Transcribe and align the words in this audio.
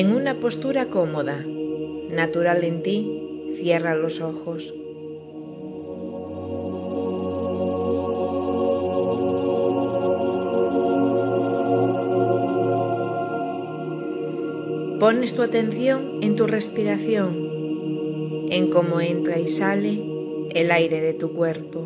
En 0.00 0.12
una 0.12 0.40
postura 0.40 0.86
cómoda, 0.86 1.44
natural 2.08 2.64
en 2.64 2.82
ti, 2.82 3.52
cierra 3.56 3.94
los 3.94 4.22
ojos. 4.22 4.72
Pones 14.98 15.34
tu 15.34 15.42
atención 15.42 16.20
en 16.22 16.34
tu 16.34 16.46
respiración, 16.46 18.48
en 18.50 18.70
cómo 18.70 19.02
entra 19.02 19.38
y 19.38 19.48
sale 19.48 20.02
el 20.54 20.70
aire 20.70 21.02
de 21.02 21.12
tu 21.12 21.34
cuerpo. 21.34 21.84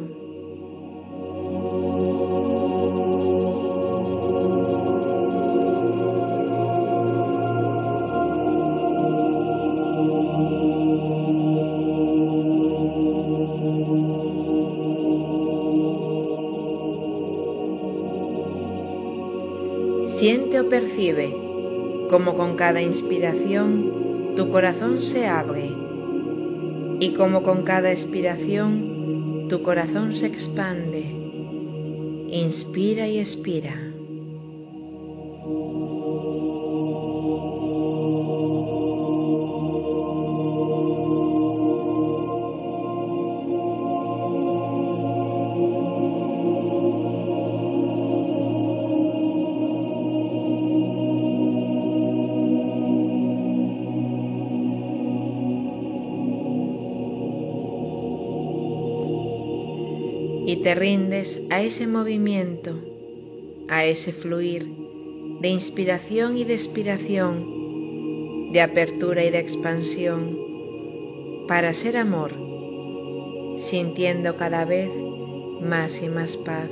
Percibe 20.75 21.33
como 22.11 22.35
con 22.37 22.57
cada 22.57 22.83
inspiración 22.83 24.35
tu 24.35 24.51
corazón 24.51 25.03
se 25.03 25.29
abre 25.29 25.71
y 26.99 27.13
como 27.13 27.45
con 27.45 27.63
cada 27.63 27.93
expiración 27.93 29.47
tu 29.49 29.63
corazón 29.63 30.17
se 30.17 30.27
expande. 30.27 31.05
Inspira 32.27 33.07
y 33.07 33.21
expira. 33.21 33.84
Y 60.55 60.59
te 60.59 60.77
rindes 60.77 61.43
a 61.51 61.63
ese 61.63 61.89
movimiento, 61.89 62.79
a 63.69 63.85
ese 63.87 64.13
fluir 64.13 64.69
de 65.41 65.49
inspiración 65.49 66.37
y 66.37 66.45
de 66.45 66.55
expiración, 66.55 68.53
de 68.53 68.61
apertura 68.61 69.25
y 69.25 69.31
de 69.31 69.41
expansión, 69.41 70.39
para 71.49 71.75
ser 71.75 71.97
amor, 71.97 72.37
sintiendo 73.59 74.37
cada 74.37 74.65
vez 74.65 74.91
más 75.61 76.01
y 76.01 76.09
más 76.09 76.37
paz. 76.37 76.71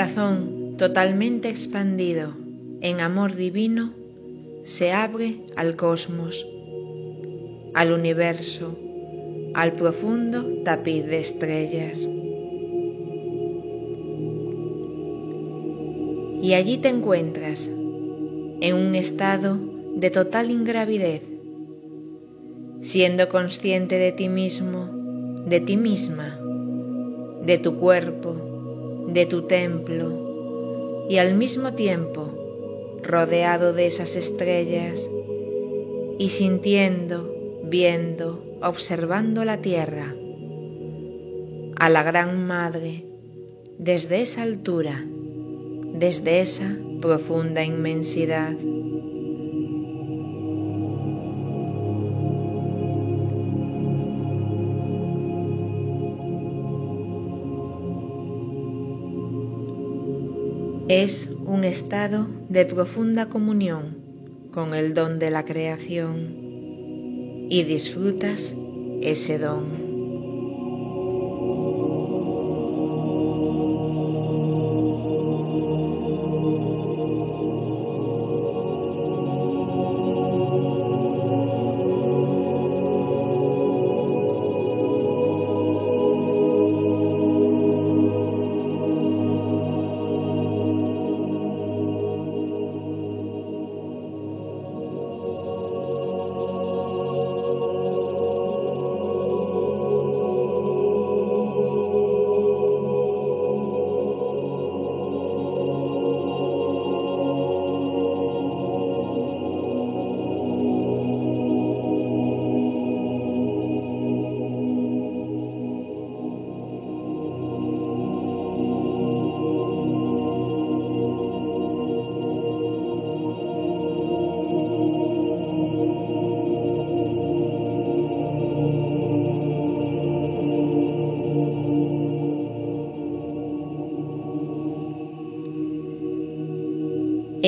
Corazón 0.00 0.76
totalmente 0.78 1.50
expandido 1.50 2.32
en 2.80 3.00
amor 3.00 3.36
divino 3.36 3.92
se 4.64 4.92
abre 4.92 5.36
al 5.56 5.76
cosmos, 5.76 6.46
al 7.74 7.92
universo, 7.92 8.78
al 9.52 9.74
profundo 9.74 10.62
tapiz 10.64 11.04
de 11.04 11.20
estrellas. 11.20 12.08
Y 16.42 16.54
allí 16.54 16.78
te 16.78 16.88
encuentras 16.88 17.66
en 17.66 18.74
un 18.74 18.94
estado 18.94 19.58
de 19.96 20.08
total 20.08 20.50
ingravidez, 20.50 21.20
siendo 22.80 23.28
consciente 23.28 23.96
de 23.96 24.12
ti 24.12 24.30
mismo, 24.30 25.44
de 25.46 25.60
ti 25.60 25.76
misma, 25.76 26.40
de 27.44 27.58
tu 27.58 27.74
cuerpo, 27.74 28.49
de 29.08 29.26
tu 29.26 29.42
templo 29.42 31.06
y 31.08 31.18
al 31.18 31.34
mismo 31.34 31.74
tiempo 31.74 32.30
rodeado 33.02 33.72
de 33.72 33.86
esas 33.86 34.16
estrellas 34.16 35.10
y 36.18 36.28
sintiendo, 36.28 37.34
viendo, 37.64 38.44
observando 38.62 39.44
la 39.44 39.58
tierra, 39.62 40.14
a 41.76 41.88
la 41.88 42.02
Gran 42.02 42.46
Madre, 42.46 43.04
desde 43.78 44.20
esa 44.20 44.42
altura, 44.42 45.02
desde 45.94 46.40
esa 46.40 46.76
profunda 47.00 47.64
inmensidad. 47.64 48.52
Es 60.90 61.28
un 61.46 61.62
estado 61.62 62.26
de 62.48 62.64
profunda 62.64 63.26
comunión 63.26 63.98
con 64.50 64.74
el 64.74 64.92
don 64.92 65.20
de 65.20 65.30
la 65.30 65.44
creación 65.44 66.34
y 67.48 67.62
disfrutas 67.62 68.52
ese 69.00 69.38
don. 69.38 69.79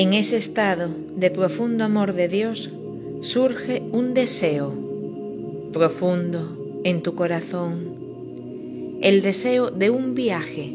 En 0.03 0.13
ese 0.13 0.35
estado 0.35 0.89
de 1.15 1.29
profundo 1.31 1.85
amor 1.85 2.11
de 2.11 2.27
Dios 2.27 2.69
surge 3.21 3.81
un 3.93 4.13
deseo 4.13 4.67
profundo 5.71 6.81
en 6.83 7.01
tu 7.03 7.15
corazón, 7.15 8.97
el 9.01 9.21
deseo 9.21 9.71
de 9.71 9.89
un 9.91 10.13
viaje, 10.13 10.65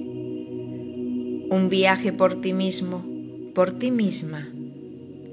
un 1.50 1.68
viaje 1.68 2.10
por 2.10 2.40
ti 2.40 2.54
mismo, 2.54 3.04
por 3.52 3.78
ti 3.78 3.90
misma, 3.90 4.50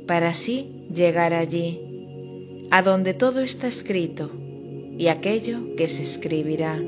para 0.06 0.28
así 0.32 0.68
llegar 0.94 1.34
allí, 1.34 1.80
a 2.72 2.82
donde 2.82 3.14
todo 3.14 3.40
está 3.40 3.70
escrito 3.70 4.30
y 4.98 5.08
aquello 5.08 5.74
que 5.78 5.88
se 5.88 6.04
escribirá. 6.04 6.84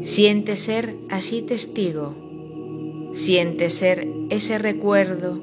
Siente 0.00 0.56
ser 0.56 0.94
así 1.10 1.42
testigo, 1.42 2.14
siente 3.12 3.68
ser 3.68 4.11
ese 4.32 4.58
recuerdo 4.58 5.38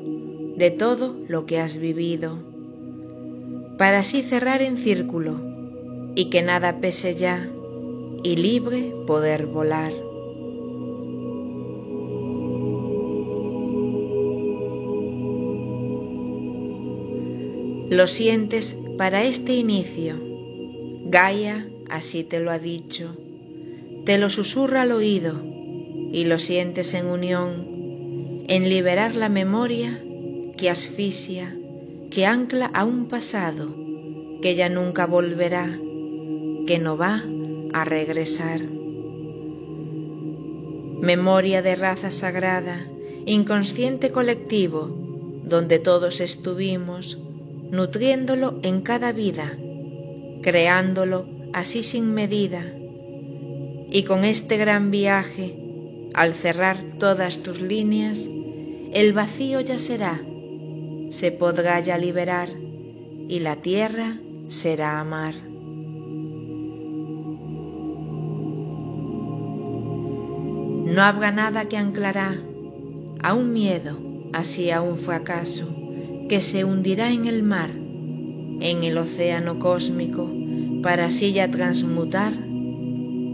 de 0.58 0.72
todo 0.72 1.16
lo 1.28 1.46
que 1.46 1.60
has 1.60 1.78
vivido, 1.78 2.40
para 3.78 4.00
así 4.00 4.24
cerrar 4.24 4.64
en 4.64 4.78
círculo 4.78 5.40
y 6.16 6.32
que 6.32 6.42
nada 6.42 6.82
pese 6.82 7.14
ya 7.14 7.50
y 8.24 8.36
libre 8.36 8.94
poder 9.06 9.46
volar. 9.46 9.94
Lo 17.92 18.08
sientes 18.08 18.76
para 18.98 19.24
este 19.24 19.54
inicio. 19.54 20.16
Gaia 21.06 21.70
así 21.90 22.24
te 22.24 22.40
lo 22.40 22.50
ha 22.50 22.60
dicho, 22.60 23.16
te 24.06 24.18
lo 24.18 24.30
susurra 24.30 24.82
al 24.82 24.92
oído 24.92 25.36
y 26.12 26.26
lo 26.26 26.40
sientes 26.40 26.94
en 26.96 27.06
unión, 27.06 27.69
en 28.50 28.68
liberar 28.68 29.16
la 29.16 29.30
memoria 29.30 30.01
que 30.57 30.72
asfixia, 30.72 31.56
que 32.10 32.25
ancla 32.25 32.66
a 32.66 32.84
un 32.84 33.06
pasado 33.06 33.75
que 34.42 34.56
ya 34.56 34.69
nunca 34.69 35.06
volverá, 35.06 35.80
que 36.66 36.80
no 36.80 36.98
va 36.98 37.24
a 37.74 37.86
regresar. 37.86 38.62
Memoria 41.00 41.62
de 41.62 41.75
raza 41.75 42.10
sagrada, 42.10 42.88
inconsciente 43.28 44.10
colectivo, 44.10 44.98
donde 45.44 45.78
todos 45.78 46.19
estuvimos 46.19 47.19
nutriéndolo 47.69 48.60
en 48.63 48.81
cada 48.81 49.12
vida, 49.12 49.56
creándolo 50.42 51.28
así 51.54 51.84
sin 51.84 52.16
medida. 52.16 52.66
Y 53.92 54.04
con 54.06 54.25
este 54.25 54.57
gran 54.57 54.90
viaje, 54.90 55.56
al 56.16 56.34
cerrar 56.34 56.84
todas 56.98 57.44
tus 57.44 57.62
líneas, 57.62 58.28
el 58.94 59.14
vacío 59.14 59.62
ya 59.62 59.78
será, 59.78 60.20
se 61.10 61.32
podrá 61.32 61.80
ya 61.80 61.98
liberar 61.98 62.50
y 63.28 63.40
la 63.40 63.58
tierra 63.58 64.20
será 64.48 65.00
amar. 65.00 65.36
No 70.86 71.04
habrá 71.04 71.32
nada 71.32 71.66
que 71.66 71.78
anclará 71.78 72.36
a 73.22 73.34
un 73.36 73.54
miedo, 73.54 74.00
así 74.34 74.72
a 74.72 74.82
un 74.82 74.98
fracaso 74.98 75.68
que 76.28 76.42
se 76.42 76.64
hundirá 76.64 77.12
en 77.12 77.26
el 77.26 77.44
mar, 77.44 77.70
en 77.70 78.84
el 78.84 78.98
océano 78.98 79.60
cósmico, 79.60 80.28
para 80.82 81.06
así 81.06 81.32
ya 81.32 81.52
transmutar 81.52 82.34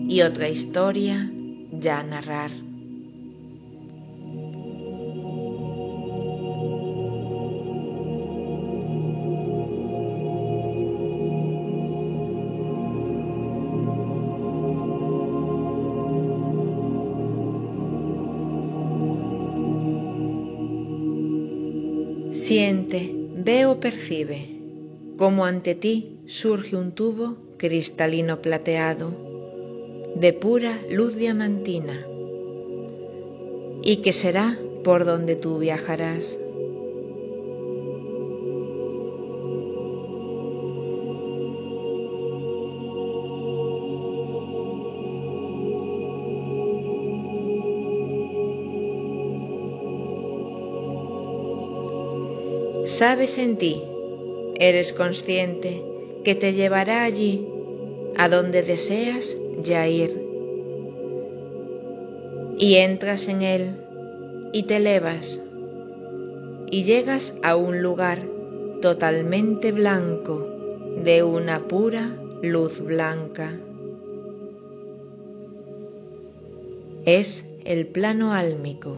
y 0.08 0.22
otra 0.22 0.50
historia 0.50 1.32
ya 1.72 2.04
narrar. 2.04 2.65
Siente, 22.56 23.14
ve 23.46 23.66
o 23.66 23.82
percibe 23.82 24.42
como 25.18 25.44
ante 25.44 25.76
ti 25.76 25.96
surge 26.26 26.78
un 26.78 26.94
tubo 26.94 27.36
cristalino 27.58 28.42
plateado 28.46 29.08
de 30.16 30.32
pura 30.32 30.80
luz 30.90 31.18
diamantina 31.18 32.08
y 33.84 33.98
que 33.98 34.14
será 34.14 34.58
por 34.86 35.04
donde 35.04 35.36
tú 35.36 35.60
viajarás. 35.60 36.40
Sabes 52.98 53.38
en 53.40 53.58
ti, 53.58 53.84
eres 54.58 54.94
consciente 54.94 55.84
que 56.24 56.34
te 56.34 56.54
llevará 56.54 57.04
allí, 57.04 57.46
a 58.16 58.30
donde 58.30 58.64
deseas 58.64 59.36
ya 59.62 59.86
ir. 59.90 60.18
Y 62.58 62.76
entras 62.76 63.28
en 63.28 63.42
él 63.42 63.72
y 64.54 64.64
te 64.64 64.78
elevas 64.78 65.42
y 66.72 66.84
llegas 66.84 67.34
a 67.44 67.58
un 67.58 67.82
lugar 67.82 68.24
totalmente 68.82 69.74
blanco, 69.74 70.48
de 71.04 71.22
una 71.22 71.68
pura 71.68 72.16
luz 72.42 72.80
blanca. 72.80 73.60
Es 77.04 77.44
el 77.66 77.88
plano 77.88 78.32
álmico. 78.32 78.96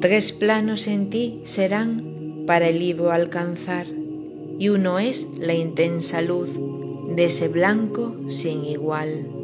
Tres 0.00 0.32
planos 0.32 0.86
en 0.86 1.10
ti 1.10 1.40
serán 1.44 2.44
para 2.46 2.68
el 2.68 2.78
libro 2.78 3.12
alcanzar, 3.12 3.86
y 4.58 4.70
uno 4.70 4.98
es 4.98 5.26
la 5.38 5.52
intensa 5.52 6.22
luz 6.22 6.48
de 7.14 7.24
ese 7.26 7.48
blanco 7.48 8.16
sin 8.30 8.64
igual. 8.64 9.39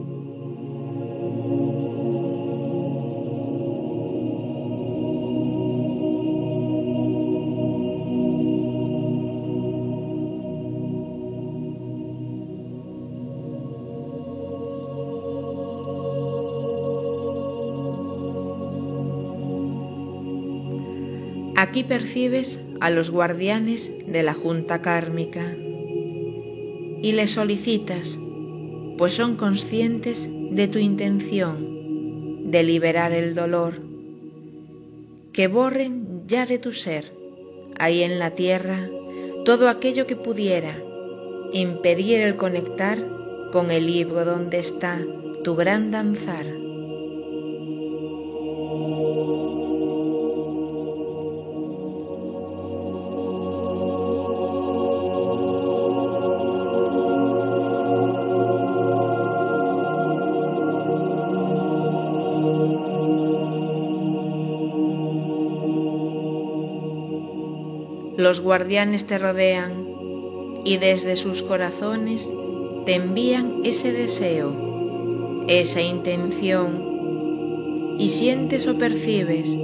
Aquí 21.77 21.85
percibes 21.85 22.59
a 22.81 22.89
los 22.89 23.11
guardianes 23.11 23.93
de 24.07 24.23
la 24.23 24.33
junta 24.33 24.81
kármica 24.81 25.55
y 27.03 27.13
les 27.13 27.33
solicitas, 27.33 28.19
pues 28.97 29.13
son 29.13 29.37
conscientes 29.37 30.27
de 30.53 30.69
tu 30.69 30.79
intención 30.79 32.51
de 32.51 32.63
liberar 32.63 33.13
el 33.13 33.35
dolor, 33.35 33.75
que 35.35 35.49
borren 35.49 36.27
ya 36.27 36.47
de 36.47 36.59
tu 36.59 36.73
ser, 36.73 37.13
ahí 37.79 38.03
en 38.03 38.19
la 38.19 38.31
tierra, 38.31 38.89
todo 39.45 39.69
aquello 39.69 40.07
que 40.07 40.17
pudiera 40.17 40.83
impedir 41.53 42.23
el 42.23 42.37
conectar 42.37 43.07
con 43.53 43.71
el 43.71 43.85
libro 43.85 44.25
donde 44.25 44.61
está 44.61 44.99
tu 45.45 45.55
gran 45.57 45.91
danzar. 45.91 46.47
Los 68.27 68.41
guardianes 68.41 69.07
te 69.07 69.19
rodean 69.19 69.87
y 70.65 70.79
desde 70.79 71.15
sus 71.15 71.43
corazones 71.43 72.29
te 72.85 72.97
envían 72.97 73.61
ese 73.63 73.93
deseo, 73.93 75.45
esa 75.47 75.81
intención 75.81 77.95
y 78.01 78.09
sientes 78.09 78.67
o 78.67 78.77
percibes 78.77 79.57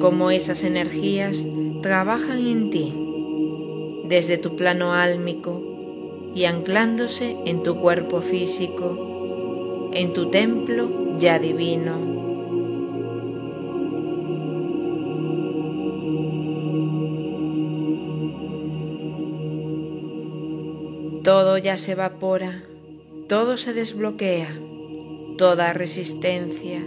cómo 0.00 0.30
esas 0.30 0.62
energías 0.62 1.44
trabajan 1.82 2.46
en 2.46 2.70
ti 2.70 2.94
desde 4.04 4.38
tu 4.38 4.54
plano 4.54 4.92
álmico 4.92 5.60
y 6.32 6.44
anclándose 6.44 7.38
en 7.44 7.64
tu 7.64 7.80
cuerpo 7.80 8.20
físico, 8.20 9.90
en 9.92 10.12
tu 10.12 10.30
templo 10.30 11.18
ya 11.18 11.40
divino 11.40 12.09
Todo 21.50 21.58
ya 21.58 21.76
se 21.76 21.92
evapora, 21.98 22.62
todo 23.28 23.56
se 23.56 23.74
desbloquea, 23.74 24.56
toda 25.36 25.72
resistencia, 25.72 26.80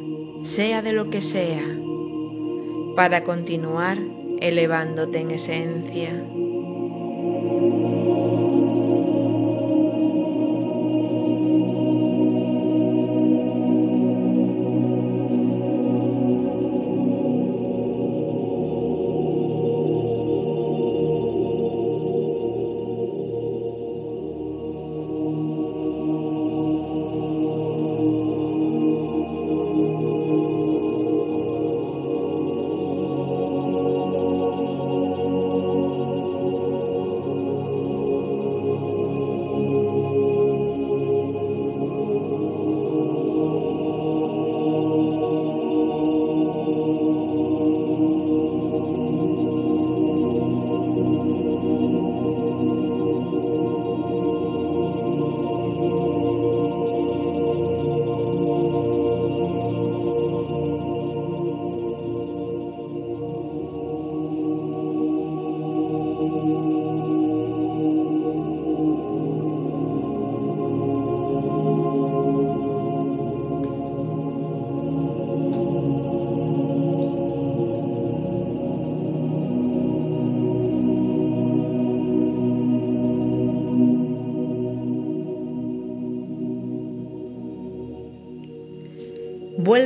sea 0.44 0.82
de 0.82 0.94
lo 0.94 1.10
que 1.10 1.22
sea, 1.22 1.66
para 2.96 3.26
continuar 3.26 3.98
elevándote 4.40 5.20
en 5.20 5.32
esencia. 5.32 6.12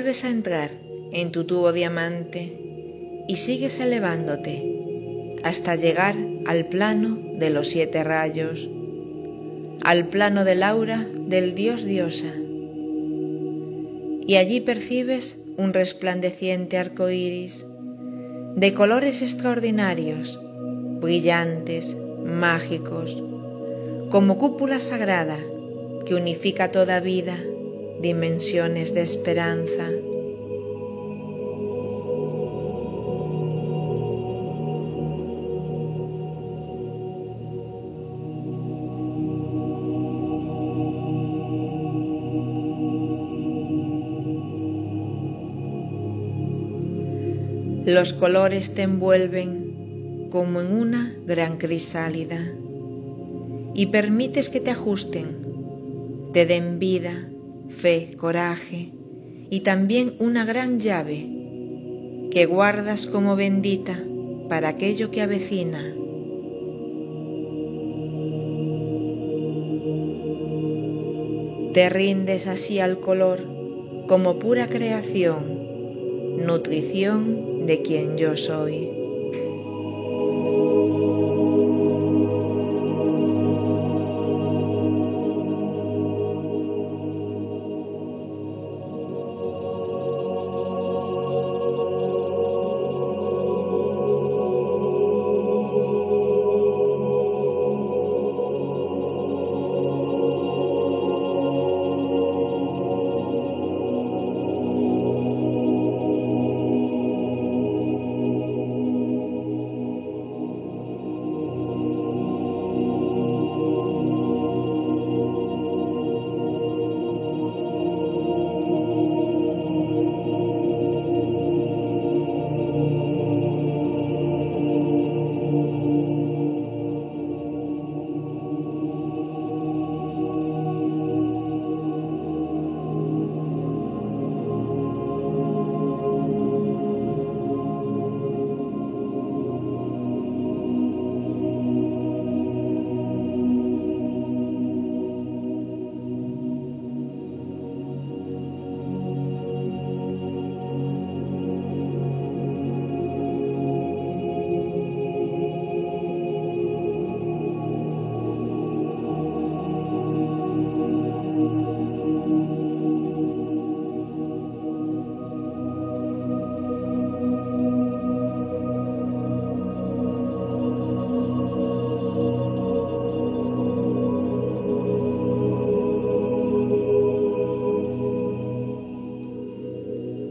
A 0.08 0.30
entrar 0.30 0.72
en 1.12 1.34
tu 1.34 1.44
tubo 1.44 1.74
diamante 1.74 2.54
y 3.28 3.36
sigues 3.36 3.82
elevándote 3.82 5.36
hasta 5.44 5.76
llegar 5.76 6.16
al 6.46 6.68
plano 6.68 7.20
de 7.38 7.50
los 7.50 7.68
siete 7.68 8.06
rayos, 8.06 8.70
al 9.82 10.08
plano 10.08 10.46
del 10.46 10.64
aura 10.64 11.06
del 11.14 11.56
dios 11.56 11.84
diosa. 11.84 12.34
Y 14.26 14.36
allí 14.38 14.62
percibes 14.62 15.44
un 15.58 15.74
resplandeciente 15.74 16.78
arco 16.78 17.10
iris 17.10 17.66
de 18.56 18.74
colores 18.74 19.22
extraordinarios, 19.22 20.40
brillantes, 21.02 21.98
mágicos, 22.24 23.22
como 24.10 24.38
cúpula 24.38 24.80
sagrada 24.80 25.38
que 26.06 26.16
unifica 26.16 26.72
toda 26.72 27.02
vida 27.02 27.38
dimensiones 28.02 28.94
de 28.94 29.02
esperanza. 29.02 29.92
Los 47.86 48.12
colores 48.12 48.74
te 48.74 48.82
envuelven 48.82 50.28
como 50.30 50.60
en 50.60 50.74
una 50.74 51.16
gran 51.26 51.58
crisálida 51.58 52.52
y 53.74 53.86
permites 53.86 54.50
que 54.50 54.60
te 54.60 54.72
ajusten, 54.72 55.38
te 56.34 56.46
den 56.46 56.80
vida, 56.80 57.30
fe, 57.70 58.10
coraje 58.18 58.92
y 59.50 59.62
también 59.62 60.16
una 60.20 60.46
gran 60.46 60.80
llave 60.80 61.28
que 62.32 62.46
guardas 62.46 63.08
como 63.08 63.36
bendita 63.36 64.04
para 64.50 64.70
aquello 64.70 65.12
que 65.12 65.22
avecina. 65.22 65.94
Te 71.74 71.90
rindes 71.90 72.48
así 72.48 72.80
al 72.80 73.00
color 73.00 73.44
como 74.08 74.40
pura 74.40 74.68
creación, 74.68 76.46
nutrición 76.46 77.66
de 77.68 77.82
quien 77.82 78.18
yo 78.18 78.36
soy. 78.36 78.97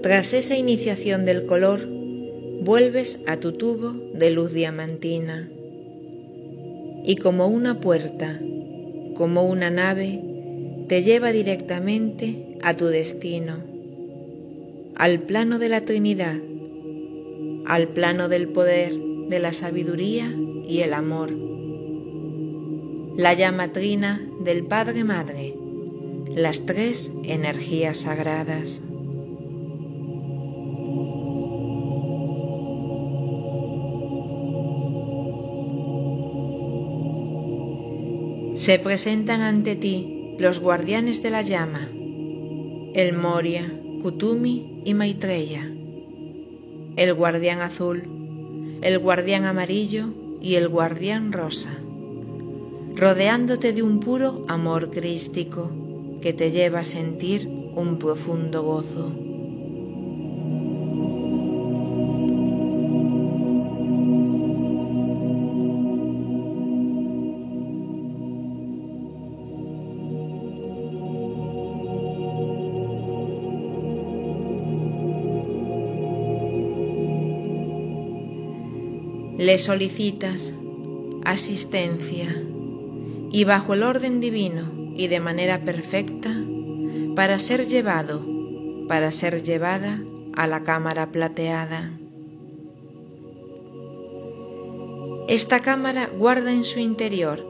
Tras 0.07 0.35
esa 0.35 0.57
iniciación 0.57 1.25
del 1.25 1.47
color, 1.47 1.85
vuelves 2.61 3.19
a 3.27 3.39
tu 3.39 3.55
tubo 3.55 3.91
de 4.15 4.31
luz 4.31 4.53
diamantina 4.53 5.51
y 7.05 7.17
como 7.17 7.49
una 7.49 7.81
puerta, 7.81 8.41
como 9.17 9.43
una 9.43 9.69
nave, 9.69 10.21
te 10.87 11.03
lleva 11.03 11.33
directamente 11.33 12.57
a 12.63 12.77
tu 12.77 12.87
destino, 12.87 13.65
al 14.95 15.23
plano 15.23 15.59
de 15.59 15.71
la 15.71 15.81
Trinidad, 15.81 16.37
al 17.67 17.89
plano 17.89 18.29
del 18.29 18.47
poder, 18.47 18.97
de 19.29 19.41
la 19.41 19.53
sabiduría 19.53 20.33
y 20.69 20.83
el 20.83 20.95
amor, 20.95 21.33
la 23.17 23.35
llama 23.35 23.73
trina 23.73 24.25
del 24.45 24.67
Padre 24.67 25.03
Madre, 25.03 25.57
las 26.33 26.65
tres 26.65 27.11
energías 27.25 27.99
sagradas. 27.99 28.81
Se 38.67 38.81
presentan 38.81 39.43
ante 39.43 39.77
ti 39.77 40.35
los 40.41 40.59
guardianes 40.59 41.23
de 41.23 41.31
la 41.31 41.43
llama, 41.43 41.89
el 42.95 43.17
Moria, 43.17 43.73
Kutumi 44.03 44.83
y 44.85 44.93
Maitreya, 44.93 45.71
el 46.97 47.15
guardián 47.15 47.61
azul, 47.61 48.03
el 48.83 48.99
guardián 48.99 49.45
amarillo 49.45 50.09
y 50.41 50.57
el 50.57 50.67
guardián 50.67 51.31
rosa, 51.31 51.79
rodeándote 52.97 53.73
de 53.73 53.85
un 53.85 54.01
puro 54.01 54.45
amor 54.49 54.91
crístico 54.91 55.71
que 56.21 56.33
te 56.33 56.51
lleva 56.51 56.81
a 56.81 56.85
sentir 56.85 57.47
un 57.47 58.01
profundo 58.01 58.65
gozo. 58.65 59.26
Le 79.47 79.59
solicitas 79.59 80.53
asistencia 81.25 82.35
y 83.31 83.45
bajo 83.45 83.75
el 83.75 83.85
orden 83.85 84.19
divino 84.19 84.93
y 84.97 85.07
de 85.07 85.21
manera 85.21 85.65
perfecta 85.65 86.37
para 87.15 87.39
ser 87.39 87.69
llevado, 87.69 88.27
para 88.89 89.13
ser 89.13 89.45
llevada 89.45 90.03
a 90.35 90.49
la 90.49 90.65
cámara 90.65 91.13
plateada. 91.13 91.93
Esta 95.29 95.61
cámara 95.61 96.11
guarda 96.19 96.53
en 96.53 96.65
su 96.65 96.81
interior 96.81 97.47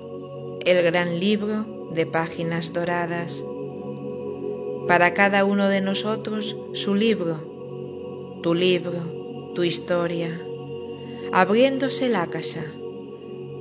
el 0.67 0.85
gran 0.85 1.19
libro 1.19 1.88
de 1.95 2.05
páginas 2.05 2.75
doradas. 2.75 3.43
Para 4.87 5.15
cada 5.15 5.47
uno 5.47 5.71
de 5.71 5.81
nosotros 5.81 6.59
su 6.75 6.95
libro, 6.95 8.38
tu 8.43 8.53
libro, 8.53 9.53
tu 9.55 9.62
historia, 9.65 10.46
abriéndose 11.33 12.06
el 12.06 12.16
Akasha, 12.16 12.64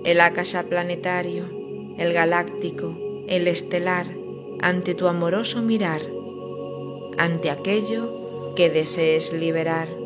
el 0.03 0.21
Akasha 0.21 0.63
planetario, 0.63 1.45
el 1.97 2.13
galáctico, 2.13 2.95
el 3.27 3.47
estelar, 3.47 4.05
ante 4.61 4.93
tu 4.93 5.07
amoroso 5.07 5.61
mirar, 5.61 6.01
ante 7.17 7.49
aquello 7.49 8.53
que 8.55 8.69
desees 8.69 9.33
liberar. 9.33 10.04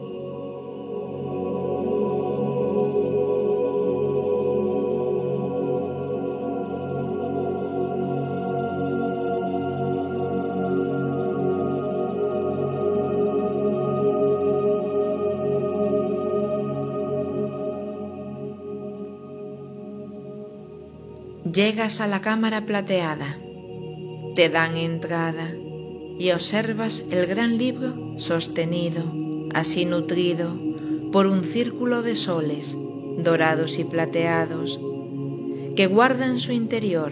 Llegas 21.60 22.00
a 22.00 22.08
la 22.08 22.22
cámara 22.22 22.66
plateada, 22.66 23.38
te 24.34 24.48
dan 24.48 24.78
entrada 24.78 25.54
y 26.18 26.32
observas 26.32 27.06
el 27.12 27.26
gran 27.26 27.58
libro 27.58 28.18
sostenido, 28.18 29.04
así 29.54 29.84
nutrido, 29.84 30.58
por 31.12 31.28
un 31.28 31.44
círculo 31.44 32.02
de 32.02 32.16
soles 32.16 32.78
dorados 33.18 33.78
y 33.78 33.84
plateados, 33.84 34.80
que 35.76 35.88
guardan 35.88 36.40
su 36.40 36.54
interior, 36.54 37.12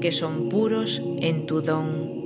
que 0.00 0.10
son 0.10 0.48
puros 0.48 1.00
en 1.18 1.46
tu 1.46 1.62
don 1.62 2.23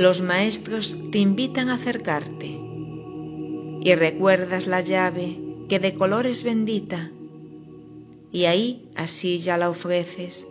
los 0.00 0.22
maestros 0.22 0.96
te 1.12 1.18
invitan 1.18 1.68
a 1.68 1.74
acercarte 1.74 2.58
y 3.82 3.94
recuerdas 3.94 4.66
la 4.66 4.80
llave 4.80 5.36
que 5.68 5.78
de 5.78 5.94
color 5.94 6.24
es 6.24 6.42
bendita 6.42 7.10
y 8.32 8.46
ahí 8.46 8.88
así 8.94 9.40
ya 9.40 9.58
la 9.58 9.68
ofreces 9.68 10.48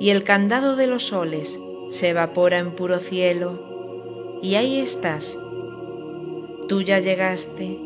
y 0.00 0.08
el 0.10 0.24
candado 0.24 0.74
de 0.74 0.88
los 0.88 1.04
soles 1.04 1.60
se 1.90 2.08
evapora 2.08 2.58
en 2.58 2.74
puro 2.74 2.98
cielo 2.98 4.40
y 4.42 4.56
ahí 4.56 4.80
estás. 4.80 5.38
Tú 6.68 6.82
ya 6.82 6.98
llegaste 6.98 7.78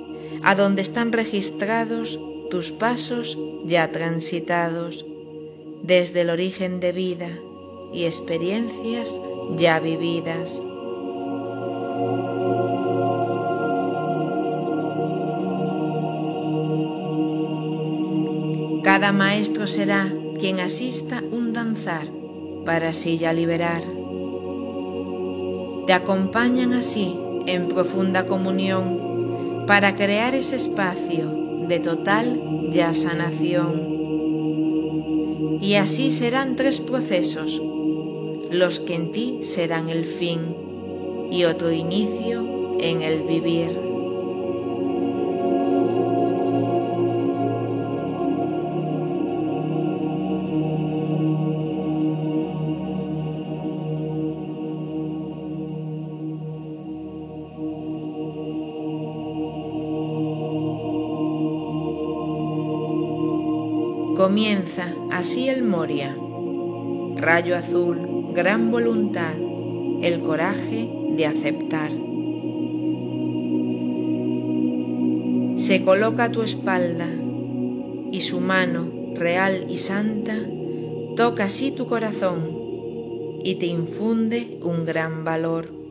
a 0.43 0.55
donde 0.55 0.81
están 0.81 1.13
registrados 1.13 2.19
tus 2.49 2.73
pasos 2.73 3.37
ya 3.67 3.93
transitados 3.93 5.05
desde 5.83 6.23
el 6.23 6.31
origen 6.31 6.81
de 6.81 6.93
vida 6.93 7.39
y 7.93 8.07
experiencias 8.07 9.15
ya 9.59 9.79
vividas. 9.79 10.63
Cada 19.03 19.19
maestro 19.19 19.67
será 19.67 20.15
quien 20.39 20.61
asista 20.61 21.25
un 21.33 21.53
danzar 21.53 22.07
para 22.65 22.91
así 22.91 23.19
ya 23.19 23.33
liberar. 23.33 23.83
Te 25.89 25.93
acompañan 25.93 26.73
así 26.73 27.19
en 27.49 27.67
profunda 27.67 28.29
comunión 28.29 29.65
para 29.67 29.97
crear 29.97 30.37
ese 30.37 30.55
espacio 30.55 31.67
de 31.67 31.81
total 31.81 32.71
ya 32.71 32.95
sanación. 32.95 33.73
Y 35.61 35.75
así 35.75 36.13
serán 36.13 36.55
tres 36.55 36.79
procesos, 36.79 37.61
los 38.53 38.79
que 38.79 38.95
en 38.95 39.11
ti 39.11 39.41
serán 39.43 39.89
el 39.89 40.05
fin 40.05 40.55
y 41.33 41.43
otro 41.43 41.73
inicio 41.73 42.77
en 42.79 43.03
el 43.03 43.25
vivir. 43.25 43.92
Comienza 64.33 64.95
así 65.11 65.51
el 65.51 65.63
Moria, 65.63 66.17
rayo 67.17 67.55
azul, 67.55 68.33
gran 68.33 68.71
voluntad, 68.71 69.35
el 70.01 70.23
coraje 70.23 70.89
de 71.11 71.27
aceptar. 71.27 71.91
Se 75.57 75.85
coloca 75.85 76.25
a 76.25 76.33
tu 76.33 76.41
espalda 76.41 77.11
y 78.11 78.23
su 78.23 78.41
mano 78.41 78.91
real 79.17 79.67
y 79.69 79.77
santa 79.77 80.39
toca 81.15 81.45
así 81.45 81.71
tu 81.71 81.87
corazón 81.87 83.39
y 83.45 83.57
te 83.57 83.67
infunde 83.67 84.59
un 84.63 84.87
gran 84.87 85.25
valor. 85.25 85.82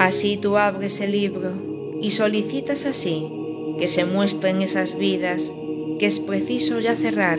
Así 0.00 0.38
tú 0.38 0.56
abres 0.56 0.98
el 1.02 1.12
libro 1.12 1.52
y 2.00 2.12
solicitas 2.12 2.86
así 2.86 3.30
que 3.78 3.86
se 3.86 4.06
muestren 4.06 4.62
esas 4.62 4.96
vidas 4.96 5.52
que 5.98 6.06
es 6.06 6.20
preciso 6.20 6.80
ya 6.80 6.96
cerrar 6.96 7.38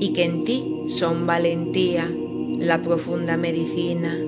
y 0.00 0.14
que 0.14 0.24
en 0.24 0.44
ti 0.44 0.64
son 0.86 1.26
valentía, 1.26 2.10
la 2.56 2.80
profunda 2.80 3.36
medicina. 3.36 4.18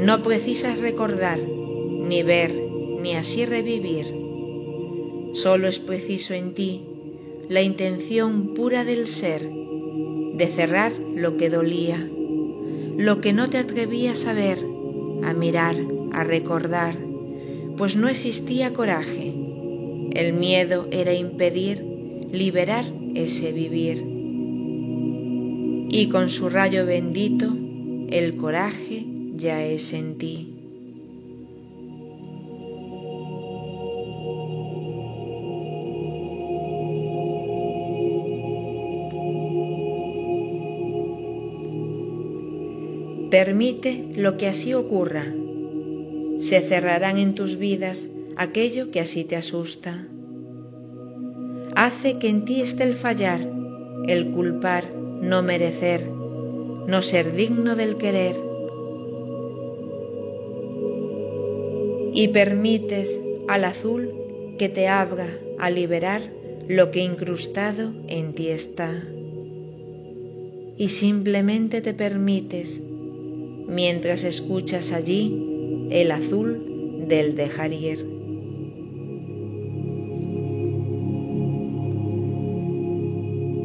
No 0.00 0.20
precisas 0.24 0.80
recordar, 0.80 1.38
ni 1.38 2.24
ver, 2.24 2.52
ni 3.00 3.14
así 3.14 3.46
revivir. 3.46 4.12
Solo 5.32 5.68
es 5.68 5.78
preciso 5.78 6.34
en 6.34 6.54
ti 6.54 6.80
la 7.48 7.62
intención 7.62 8.52
pura 8.54 8.84
del 8.84 9.06
ser 9.06 9.48
de 9.48 10.46
cerrar 10.48 10.92
lo 11.14 11.36
que 11.36 11.50
dolía 11.50 12.09
lo 12.96 13.20
que 13.20 13.32
no 13.32 13.48
te 13.50 13.58
atrevías 13.58 14.26
a 14.26 14.32
ver, 14.32 14.58
a 15.24 15.32
mirar, 15.32 15.76
a 16.12 16.24
recordar, 16.24 16.96
pues 17.76 17.96
no 17.96 18.08
existía 18.08 18.72
coraje. 18.72 19.32
El 20.12 20.32
miedo 20.34 20.86
era 20.90 21.14
impedir 21.14 21.84
liberar 22.32 22.84
ese 23.14 23.52
vivir. 23.52 24.04
Y 25.92 26.08
con 26.08 26.28
su 26.28 26.48
rayo 26.48 26.86
bendito, 26.86 27.52
el 28.10 28.36
coraje 28.36 29.04
ya 29.36 29.64
es 29.64 29.92
en 29.92 30.18
ti. 30.18 30.49
Permite 43.30 44.12
lo 44.16 44.36
que 44.36 44.48
así 44.48 44.74
ocurra. 44.74 45.24
Se 46.40 46.60
cerrarán 46.62 47.16
en 47.16 47.36
tus 47.36 47.58
vidas 47.58 48.08
aquello 48.36 48.90
que 48.90 48.98
así 48.98 49.22
te 49.22 49.36
asusta. 49.36 50.04
Hace 51.76 52.18
que 52.18 52.28
en 52.28 52.44
ti 52.44 52.60
esté 52.60 52.82
el 52.82 52.94
fallar, 52.94 53.40
el 54.08 54.32
culpar, 54.32 54.92
no 54.94 55.44
merecer, 55.44 56.08
no 56.08 57.02
ser 57.02 57.32
digno 57.36 57.76
del 57.76 57.98
querer. 57.98 58.36
Y 62.12 62.28
permites 62.28 63.20
al 63.46 63.64
azul 63.64 64.12
que 64.58 64.68
te 64.68 64.88
abra 64.88 65.38
a 65.60 65.70
liberar 65.70 66.22
lo 66.66 66.90
que 66.90 67.00
incrustado 67.00 67.92
en 68.08 68.32
ti 68.32 68.48
está. 68.48 69.04
Y 70.76 70.88
simplemente 70.88 71.80
te 71.80 71.94
permites 71.94 72.82
mientras 73.70 74.24
escuchas 74.24 74.92
allí 74.92 75.88
el 75.90 76.10
azul 76.10 77.04
del 77.06 77.36
dejar 77.36 77.72
ir. 77.72 78.06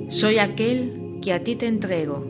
Soy 0.09 0.37
aquel 0.37 1.19
que 1.21 1.33
a 1.33 1.43
ti 1.43 1.55
te 1.55 1.65
entrego, 1.65 2.23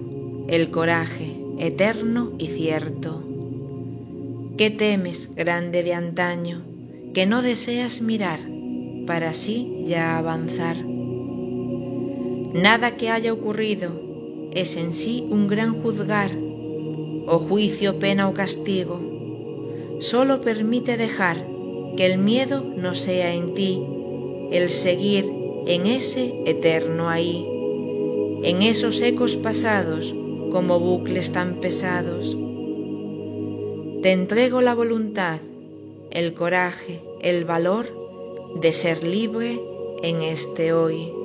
el 0.47 0.71
coraje 0.71 1.35
eterno 1.59 2.31
y 2.39 2.47
cierto. 2.47 3.21
¿Qué 4.57 4.69
temes, 4.69 5.29
grande 5.35 5.83
de 5.83 5.93
antaño, 5.93 6.63
que 7.13 7.25
no 7.25 7.41
deseas 7.41 8.01
mirar 8.01 8.39
para 9.05 9.31
así 9.31 9.83
ya 9.85 10.17
avanzar? 10.17 10.77
Nada 12.53 12.95
que 12.95 13.09
haya 13.09 13.33
ocurrido 13.33 13.91
es 14.53 14.77
en 14.77 14.93
sí 14.93 15.27
un 15.29 15.47
gran 15.49 15.81
juzgar 15.81 16.44
o 17.27 17.39
juicio, 17.39 17.99
pena 17.99 18.29
o 18.29 18.33
castigo. 18.33 18.99
Solo 19.99 20.41
permite 20.41 20.97
dejar 20.97 21.37
que 21.95 22.05
el 22.05 22.17
miedo 22.17 22.63
no 22.75 22.93
sea 22.93 23.33
en 23.33 23.53
ti, 23.53 23.81
el 24.51 24.69
seguir 24.69 25.31
en 25.65 25.87
ese 25.87 26.33
eterno 26.45 27.09
ahí, 27.09 27.45
en 28.43 28.61
esos 28.61 29.01
ecos 29.01 29.35
pasados 29.35 30.13
como 30.51 30.79
bucles 30.79 31.31
tan 31.31 31.55
pesados. 31.55 32.37
Te 34.01 34.11
entrego 34.11 34.61
la 34.61 34.75
voluntad, 34.75 35.39
el 36.11 36.33
coraje, 36.33 37.01
el 37.21 37.45
valor 37.45 37.87
de 38.61 38.71
ser 38.71 39.03
libre 39.03 39.59
en 40.03 40.21
este 40.21 40.73
hoy. 40.73 41.24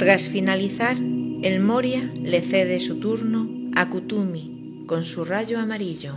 Tras 0.00 0.30
finalizar, 0.30 0.96
el 0.96 1.60
Moria 1.60 2.10
le 2.22 2.40
cede 2.40 2.80
su 2.80 3.00
turno 3.00 3.50
a 3.76 3.90
Kutumi 3.90 4.84
con 4.86 5.04
su 5.04 5.26
rayo 5.26 5.58
amarillo. 5.58 6.14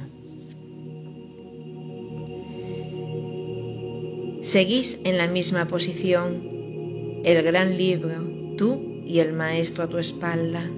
Seguís 4.40 5.02
en 5.04 5.18
la 5.18 5.28
misma 5.28 5.68
posición, 5.68 7.22
el 7.26 7.44
gran 7.44 7.78
libro, 7.78 8.24
tú 8.56 9.04
y 9.06 9.20
el 9.20 9.34
maestro 9.34 9.84
a 9.84 9.90
tu 9.90 9.98
espalda, 9.98 10.72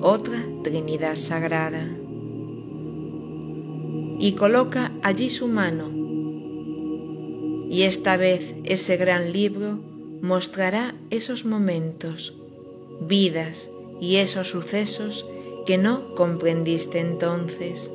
otra 0.00 0.42
Trinidad 0.62 1.16
Sagrada. 1.16 1.86
Y 4.18 4.32
coloca 4.32 4.92
allí 5.02 5.28
su 5.28 5.46
mano, 5.46 5.90
y 7.68 7.82
esta 7.82 8.16
vez 8.16 8.54
ese 8.64 8.96
gran 8.96 9.30
libro 9.30 9.92
mostrará 10.24 10.94
esos 11.10 11.44
momentos, 11.44 12.32
vidas 12.98 13.70
y 14.00 14.16
esos 14.16 14.48
sucesos 14.48 15.26
que 15.66 15.76
no 15.76 16.14
comprendiste 16.14 16.98
entonces. 16.98 17.92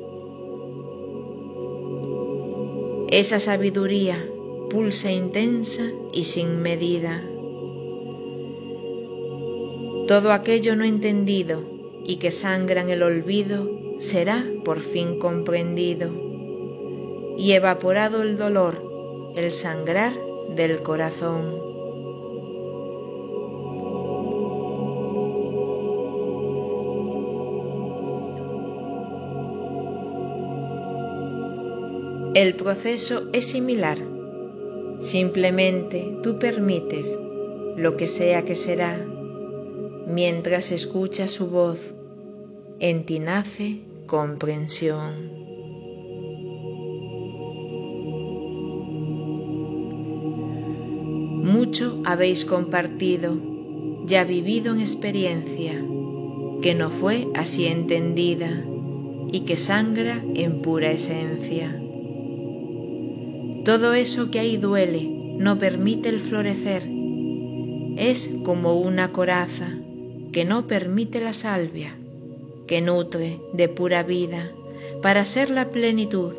Esa 3.08 3.40
sabiduría 3.40 4.24
pulsa 4.70 5.10
intensa 5.10 5.90
y 6.12 6.22
sin 6.22 6.62
medida. 6.62 7.20
Todo 10.06 10.32
aquello 10.32 10.76
no 10.76 10.84
entendido 10.84 11.64
y 12.06 12.18
que 12.18 12.30
sangra 12.30 12.80
en 12.80 12.90
el 12.90 13.02
olvido 13.02 13.68
será 13.98 14.46
por 14.64 14.78
fin 14.78 15.18
comprendido 15.18 16.12
y 17.36 17.50
evaporado 17.54 18.22
el 18.22 18.38
dolor, 18.38 19.32
el 19.34 19.50
sangrar 19.50 20.12
del 20.54 20.80
corazón. 20.84 21.69
El 32.32 32.54
proceso 32.54 33.24
es 33.32 33.46
similar. 33.46 33.98
Simplemente 35.00 36.16
tú 36.22 36.38
permites 36.38 37.18
lo 37.76 37.96
que 37.96 38.06
sea 38.06 38.44
que 38.44 38.54
será 38.54 39.04
mientras 40.06 40.70
escuchas 40.70 41.32
su 41.32 41.48
voz. 41.48 41.78
En 42.78 43.04
ti 43.04 43.18
nace 43.18 43.80
comprensión. 44.06 45.40
Mucho 51.42 52.00
habéis 52.04 52.44
compartido, 52.44 53.36
ya 54.06 54.22
vivido 54.22 54.72
en 54.72 54.80
experiencia, 54.80 55.84
que 56.62 56.76
no 56.76 56.90
fue 56.90 57.26
así 57.34 57.66
entendida 57.66 58.64
y 59.32 59.40
que 59.40 59.56
sangra 59.56 60.22
en 60.36 60.62
pura 60.62 60.92
esencia. 60.92 61.79
Todo 63.64 63.94
eso 63.94 64.30
que 64.30 64.40
ahí 64.40 64.56
duele 64.56 65.08
no 65.38 65.58
permite 65.58 66.08
el 66.08 66.20
florecer. 66.20 66.88
Es 67.96 68.30
como 68.44 68.80
una 68.80 69.12
coraza 69.12 69.68
que 70.32 70.44
no 70.44 70.66
permite 70.66 71.20
la 71.20 71.32
salvia, 71.32 71.96
que 72.66 72.80
nutre 72.80 73.40
de 73.52 73.68
pura 73.68 74.02
vida 74.02 74.50
para 75.02 75.24
ser 75.24 75.50
la 75.50 75.70
plenitud, 75.70 76.32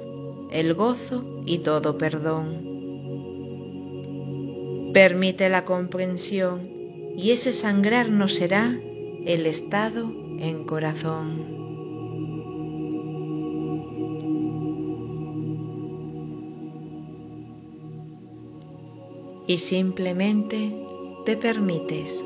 el 0.52 0.74
gozo 0.74 1.44
y 1.46 1.60
todo 1.60 1.98
perdón. 1.98 2.70
Permite 4.94 5.50
la 5.50 5.66
comprensión 5.66 6.70
y 7.18 7.32
ese 7.32 7.54
sangrar 7.54 8.10
no 8.10 8.28
será 8.28 8.80
el 9.26 9.46
estado 9.46 10.12
en 10.40 10.64
corazón. 10.64 11.51
Y 19.52 19.58
simplemente 19.58 20.72
te 21.26 21.36
permites 21.36 22.24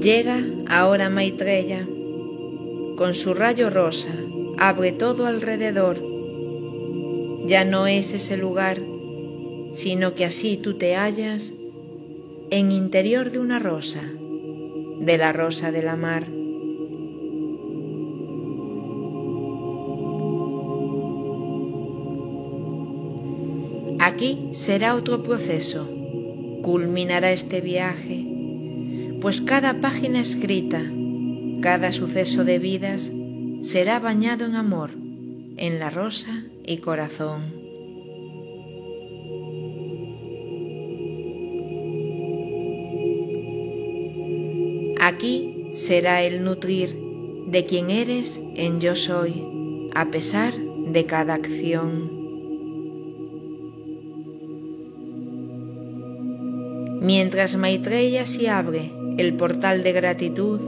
Llega 0.00 0.44
ahora 0.66 1.08
Maitreya, 1.08 1.86
con 2.96 3.14
su 3.14 3.32
rayo 3.32 3.70
rosa, 3.70 4.10
abre 4.58 4.90
todo 4.90 5.26
alrededor. 5.26 6.02
Ya 7.46 7.64
no 7.64 7.86
es 7.86 8.12
ese 8.12 8.36
lugar, 8.36 8.82
sino 9.70 10.14
que 10.14 10.24
así 10.24 10.56
tú 10.56 10.74
te 10.74 10.96
hallas 10.96 11.54
en 12.50 12.72
interior 12.72 13.30
de 13.30 13.38
una 13.38 13.60
rosa, 13.60 14.02
de 14.02 15.16
la 15.16 15.32
rosa 15.32 15.70
de 15.70 15.82
la 15.84 15.94
mar. 15.94 16.26
Aquí 24.00 24.48
será 24.50 24.96
otro 24.96 25.22
proceso, 25.22 25.88
culminará 26.62 27.30
este 27.30 27.60
viaje 27.60 28.23
pues 29.24 29.40
cada 29.40 29.80
página 29.80 30.20
escrita, 30.20 30.82
cada 31.62 31.92
suceso 31.92 32.44
de 32.44 32.58
vidas 32.58 33.10
será 33.62 33.98
bañado 33.98 34.44
en 34.44 34.54
amor, 34.54 34.90
en 35.56 35.78
la 35.78 35.88
rosa 35.88 36.44
y 36.62 36.76
corazón. 36.76 37.40
Aquí 45.00 45.70
será 45.72 46.22
el 46.22 46.44
nutrir 46.44 46.94
de 47.46 47.64
quien 47.64 47.88
eres 47.88 48.38
en 48.56 48.78
yo 48.80 48.94
soy, 48.94 49.42
a 49.94 50.10
pesar 50.10 50.52
de 50.52 51.06
cada 51.06 51.32
acción. 51.32 52.10
Mientras 57.00 57.56
Maitreya 57.56 58.26
se 58.26 58.50
abre 58.50 59.03
el 59.16 59.36
portal 59.36 59.82
de 59.82 59.92
gratitud, 59.92 60.60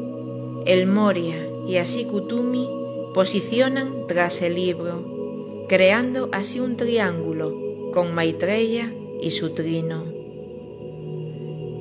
el 0.66 0.86
Moria 0.86 1.48
y 1.66 1.76
así 1.76 2.04
Kutumi 2.04 2.68
posicionan 3.14 4.06
tras 4.06 4.42
el 4.42 4.54
libro, 4.54 5.66
creando 5.68 6.28
así 6.32 6.60
un 6.60 6.76
triángulo 6.76 7.90
con 7.92 8.14
Maitreya 8.14 8.92
y 9.20 9.30
su 9.30 9.50
trino. 9.50 10.04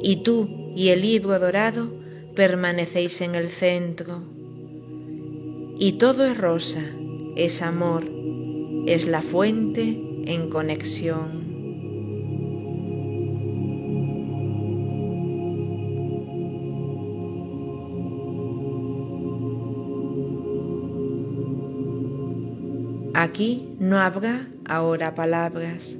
Y 0.02 0.22
tú 0.24 0.48
y 0.76 0.90
el 0.90 1.02
libro 1.02 1.40
dorado 1.40 1.90
permanecéis 2.36 3.22
en 3.22 3.36
el 3.36 3.50
centro. 3.50 4.22
Y 5.78 5.94
todo 5.94 6.26
es 6.26 6.38
rosa, 6.38 6.84
es 7.36 7.62
amor, 7.62 8.06
es 8.86 9.08
la 9.08 9.22
fuente 9.22 9.82
en 10.26 10.50
conexión. 10.50 11.45
Aquí 23.26 23.76
no 23.80 23.98
habrá 23.98 24.48
ahora 24.66 25.16
palabras, 25.16 25.98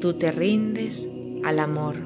tú 0.00 0.16
te 0.16 0.30
rindes 0.30 1.10
al 1.42 1.58
amor. 1.58 1.96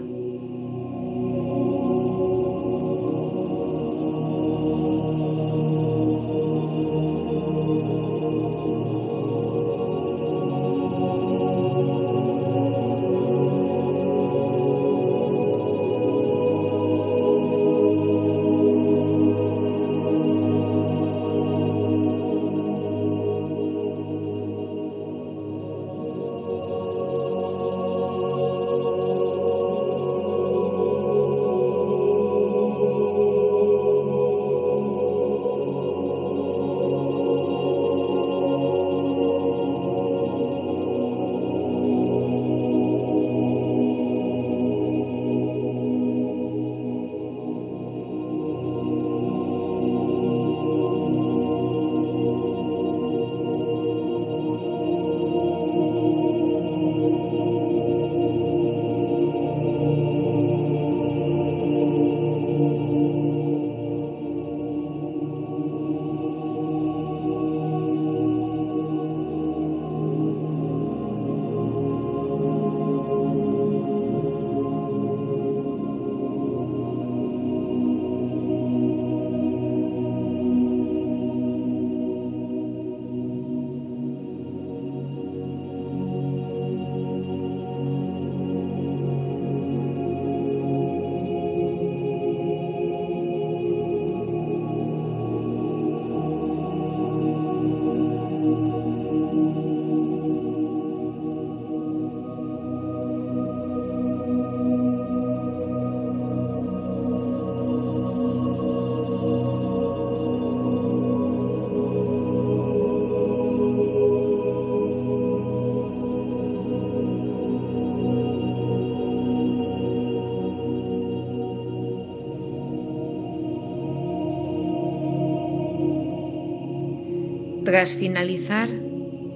Tras 127.70 127.94
finalizar 127.94 128.68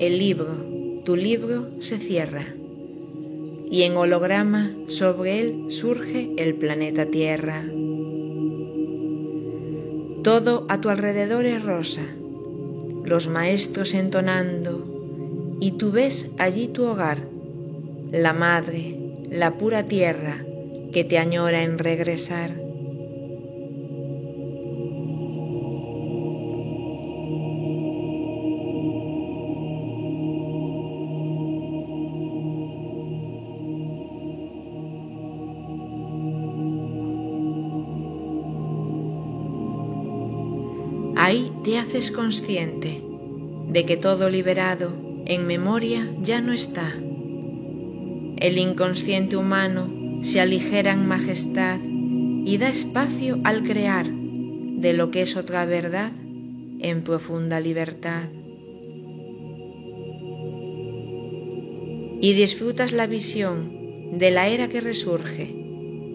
el 0.00 0.18
libro, 0.18 0.56
tu 1.04 1.14
libro 1.14 1.68
se 1.78 1.98
cierra 1.98 2.44
y 3.70 3.82
en 3.82 3.96
holograma 3.96 4.74
sobre 4.88 5.38
él 5.38 5.66
surge 5.68 6.32
el 6.36 6.56
planeta 6.56 7.06
Tierra. 7.06 7.62
Todo 10.24 10.66
a 10.68 10.80
tu 10.80 10.88
alrededor 10.88 11.46
es 11.46 11.62
rosa, 11.62 12.02
los 13.04 13.28
maestros 13.28 13.94
entonando, 13.94 15.56
y 15.60 15.70
tú 15.78 15.92
ves 15.92 16.28
allí 16.36 16.66
tu 16.66 16.86
hogar, 16.86 17.18
la 18.10 18.32
madre, 18.32 18.96
la 19.30 19.58
pura 19.58 19.84
tierra 19.84 20.44
que 20.92 21.04
te 21.04 21.18
añora 21.18 21.62
en 21.62 21.78
regresar. 21.78 22.63
Haces 41.94 42.10
consciente 42.10 43.04
de 43.68 43.86
que 43.86 43.96
todo 43.96 44.28
liberado 44.28 44.92
en 45.26 45.46
memoria 45.46 46.12
ya 46.22 46.40
no 46.40 46.52
está. 46.52 46.92
El 46.92 48.58
inconsciente 48.58 49.36
humano 49.36 50.18
se 50.22 50.40
aligera 50.40 50.92
en 50.92 51.06
majestad 51.06 51.78
y 51.84 52.58
da 52.58 52.68
espacio 52.68 53.38
al 53.44 53.62
crear 53.62 54.10
de 54.10 54.92
lo 54.92 55.12
que 55.12 55.22
es 55.22 55.36
otra 55.36 55.66
verdad 55.66 56.10
en 56.80 57.04
profunda 57.04 57.60
libertad. 57.60 58.24
Y 62.20 62.32
disfrutas 62.32 62.90
la 62.90 63.06
visión 63.06 64.18
de 64.18 64.32
la 64.32 64.48
era 64.48 64.68
que 64.68 64.80
resurge, 64.80 65.54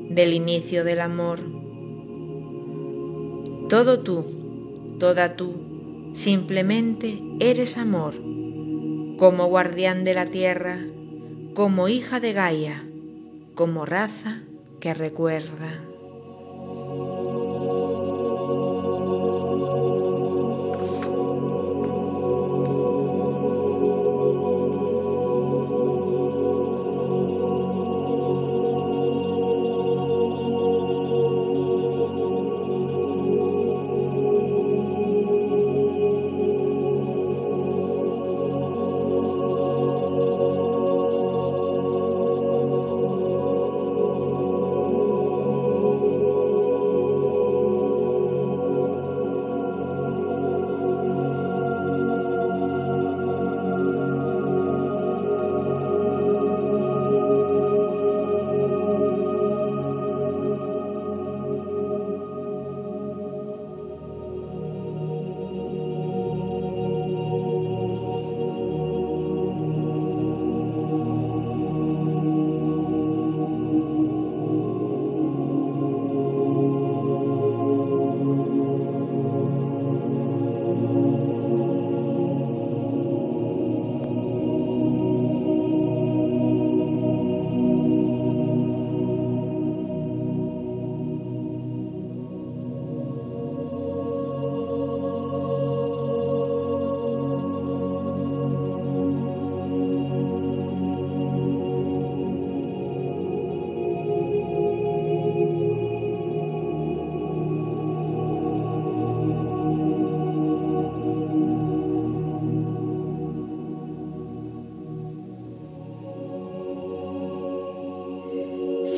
del 0.09 0.33
inicio 0.33 0.83
del 0.83 0.99
amor. 0.99 1.39
Todo 3.69 4.01
tú 4.01 4.39
toda 4.99 5.35
tú, 5.35 5.53
simplemente 6.13 7.22
eres 7.39 7.78
amor, 7.78 8.15
como 9.17 9.48
guardián 9.48 10.04
de 10.04 10.13
la 10.13 10.26
tierra, 10.26 10.80
como 11.53 11.88
hija 11.88 12.20
de 12.20 12.34
Gaia, 12.34 12.86
como 13.55 13.86
raza 13.86 14.41
que 14.80 14.93
recuerda. 14.93 15.80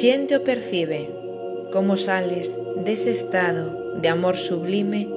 Siente 0.02 0.36
o 0.36 0.43
percibe 0.43 1.12
cómo 1.72 1.95
sales 1.95 2.52
de 2.84 2.93
ese 2.93 3.12
estado 3.12 3.93
de 4.02 4.08
amor 4.10 4.36
sublime 4.36 5.08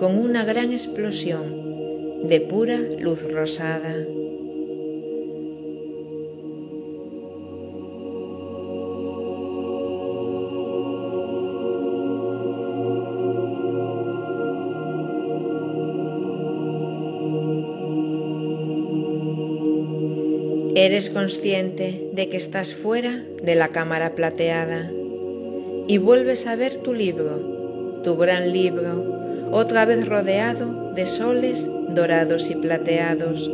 con 0.00 0.18
una 0.18 0.44
gran 0.44 0.72
explosión 0.72 2.26
de 2.26 2.40
pura 2.40 2.76
luz 2.98 3.22
rosada. 3.22 3.94
Eres 20.84 21.10
consciente 21.10 22.10
de 22.12 22.28
que 22.28 22.36
estás 22.36 22.74
fuera 22.74 23.22
de 23.40 23.54
la 23.54 23.68
cámara 23.68 24.16
plateada 24.16 24.90
y 25.86 25.98
vuelves 25.98 26.48
a 26.48 26.56
ver 26.56 26.78
tu 26.78 26.92
libro, 26.92 28.00
tu 28.02 28.16
gran 28.16 28.52
libro, 28.52 29.52
otra 29.52 29.84
vez 29.84 30.04
rodeado 30.04 30.92
de 30.92 31.06
soles 31.06 31.70
dorados 31.90 32.50
y 32.50 32.56
plateados. 32.56 33.48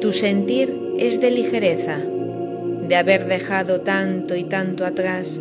Tu 0.00 0.12
sentir 0.12 0.76
es 0.98 1.20
de 1.20 1.30
ligereza, 1.30 1.98
de 2.88 2.96
haber 2.96 3.28
dejado 3.28 3.82
tanto 3.82 4.34
y 4.34 4.42
tanto 4.42 4.84
atrás 4.84 5.40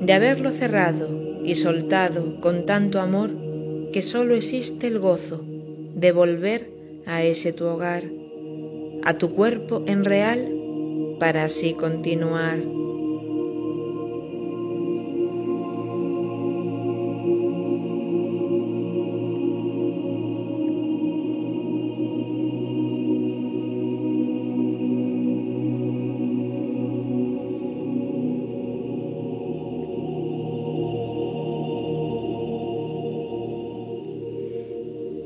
de 0.00 0.12
haberlo 0.12 0.50
cerrado 0.50 1.08
y 1.44 1.54
soltado 1.54 2.40
con 2.40 2.66
tanto 2.66 3.00
amor 3.00 3.30
que 3.92 4.02
sólo 4.02 4.34
existe 4.34 4.86
el 4.86 4.98
gozo 4.98 5.44
de 5.94 6.12
volver 6.12 6.70
a 7.06 7.22
ese 7.24 7.52
tu 7.52 7.66
hogar, 7.66 8.04
a 9.02 9.18
tu 9.18 9.34
cuerpo 9.34 9.82
en 9.86 10.04
real, 10.04 10.48
para 11.18 11.44
así 11.44 11.74
continuar. 11.74 12.79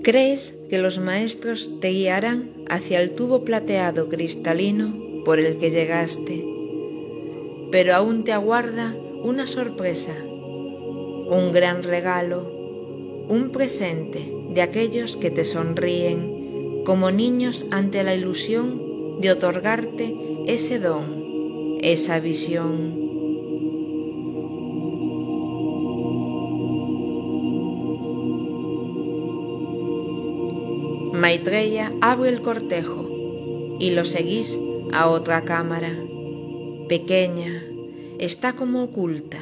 Crees 0.04 0.54
que 0.68 0.76
los 0.76 0.98
maestros 0.98 1.80
te 1.80 1.88
guiarán 1.88 2.50
hacia 2.68 3.00
el 3.00 3.12
tubo 3.12 3.42
plateado 3.42 4.10
cristalino 4.10 5.24
por 5.24 5.38
el 5.38 5.56
que 5.56 5.70
llegaste, 5.70 6.44
pero 7.72 7.94
aún 7.94 8.22
te 8.22 8.32
aguarda 8.32 8.94
una 9.22 9.46
sorpresa, 9.46 10.14
un 10.22 11.52
gran 11.54 11.82
regalo, 11.82 12.46
un 13.30 13.48
presente 13.50 14.30
de 14.50 14.60
aquellos 14.60 15.16
que 15.16 15.30
te 15.30 15.46
sonríen 15.46 16.82
como 16.84 17.10
niños 17.10 17.64
ante 17.70 18.04
la 18.04 18.14
ilusión 18.14 19.22
de 19.22 19.32
otorgarte 19.32 20.14
ese 20.46 20.80
don, 20.80 21.78
esa 21.80 22.20
visión. 22.20 23.03
Maitreya 31.14 31.92
abre 32.00 32.28
el 32.28 32.42
cortejo 32.42 33.76
y 33.78 33.90
lo 33.92 34.04
seguís 34.04 34.58
a 34.92 35.08
otra 35.08 35.44
cámara. 35.44 35.96
Pequeña, 36.88 37.64
está 38.18 38.56
como 38.56 38.82
oculta, 38.82 39.38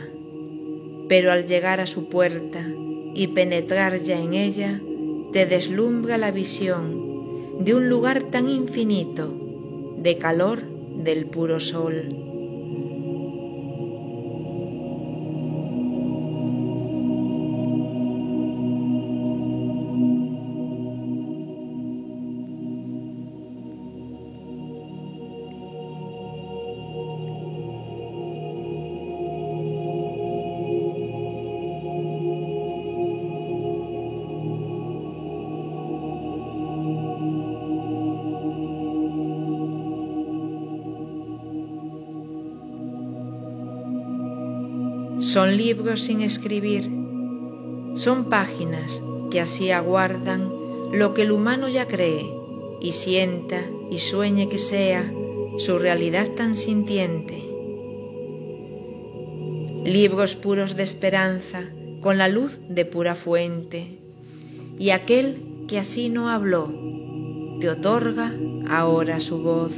pero 1.08 1.32
al 1.32 1.46
llegar 1.46 1.80
a 1.80 1.86
su 1.86 2.10
puerta 2.10 2.62
y 3.14 3.28
penetrar 3.28 4.02
ya 4.02 4.20
en 4.20 4.34
ella, 4.34 4.82
te 5.32 5.46
deslumbra 5.46 6.18
la 6.18 6.30
visión 6.30 7.64
de 7.64 7.74
un 7.74 7.88
lugar 7.88 8.24
tan 8.24 8.50
infinito, 8.50 9.32
de 9.96 10.18
calor 10.18 10.60
del 10.62 11.24
puro 11.24 11.58
sol. 11.58 12.31
Son 45.32 45.56
libros 45.56 46.02
sin 46.02 46.20
escribir, 46.20 46.90
son 47.94 48.26
páginas 48.26 49.02
que 49.30 49.40
así 49.40 49.70
aguardan 49.70 50.52
lo 50.92 51.14
que 51.14 51.22
el 51.22 51.32
humano 51.32 51.70
ya 51.70 51.88
cree 51.88 52.26
y 52.82 52.92
sienta 52.92 53.64
y 53.90 54.00
sueñe 54.00 54.50
que 54.50 54.58
sea 54.58 55.10
su 55.56 55.78
realidad 55.78 56.28
tan 56.32 56.58
sintiente. 56.58 57.42
Libros 59.86 60.36
puros 60.36 60.76
de 60.76 60.82
esperanza 60.82 61.62
con 62.02 62.18
la 62.18 62.28
luz 62.28 62.60
de 62.68 62.84
pura 62.84 63.14
fuente 63.14 64.00
y 64.78 64.90
aquel 64.90 65.64
que 65.66 65.78
así 65.78 66.10
no 66.10 66.28
habló 66.28 66.70
te 67.58 67.70
otorga 67.70 68.34
ahora 68.68 69.18
su 69.18 69.38
voz. 69.38 69.72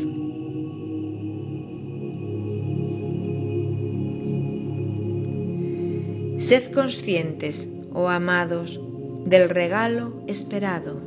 Sed 6.44 6.72
conscientes, 6.74 7.66
oh 7.94 8.10
amados, 8.10 8.78
del 9.24 9.48
regalo 9.48 10.12
esperado. 10.26 11.00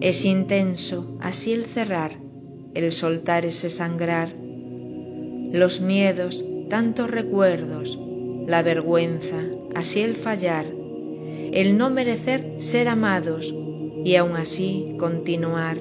Es 0.00 0.24
intenso 0.24 1.16
así 1.20 1.52
el 1.52 1.64
cerrar, 1.64 2.18
el 2.74 2.90
soltar 2.90 3.46
ese 3.46 3.70
sangrar, 3.70 4.34
los 5.52 5.80
miedos, 5.80 6.44
tantos 6.68 7.08
recuerdos, 7.08 8.00
la 8.48 8.64
vergüenza, 8.64 9.44
así 9.76 10.00
el 10.00 10.16
fallar, 10.16 10.66
el 11.52 11.78
no 11.78 11.88
merecer 11.90 12.56
ser 12.58 12.88
amados 12.88 13.54
y 14.04 14.16
aún 14.16 14.34
así 14.34 14.96
continuar. 14.98 15.78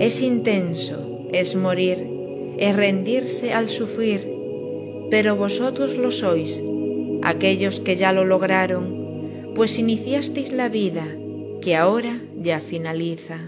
Es 0.00 0.22
intenso, 0.22 1.28
es 1.34 1.54
morir, 1.54 2.08
es 2.56 2.74
rendirse 2.74 3.52
al 3.52 3.68
sufrir, 3.68 4.33
pero 5.14 5.36
vosotros 5.36 5.96
lo 5.96 6.10
sois, 6.10 6.60
aquellos 7.22 7.78
que 7.78 7.94
ya 7.94 8.10
lo 8.10 8.24
lograron, 8.24 9.52
pues 9.54 9.78
iniciasteis 9.78 10.50
la 10.50 10.68
vida 10.68 11.06
que 11.62 11.76
ahora 11.76 12.20
ya 12.36 12.58
finaliza. 12.58 13.38